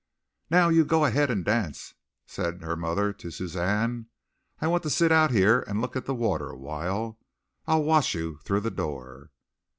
"Now 0.49 0.69
you 0.69 0.83
go 0.83 1.05
ahead 1.05 1.29
and 1.29 1.45
dance," 1.45 1.93
said 2.25 2.63
her 2.63 2.75
mother 2.75 3.13
to 3.13 3.29
Suzanne. 3.29 4.07
"I 4.59 4.65
want 4.65 4.81
to 4.81 4.89
sit 4.89 5.11
out 5.11 5.29
here 5.29 5.59
and 5.67 5.79
look 5.79 5.95
at 5.95 6.05
the 6.05 6.15
water 6.15 6.49
a 6.49 6.57
while. 6.57 7.19
I'll 7.67 7.83
watch 7.83 8.15
you 8.15 8.39
through 8.43 8.61
the 8.61 8.71
door." 8.71 9.29